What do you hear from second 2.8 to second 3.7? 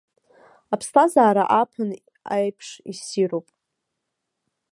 иссируп.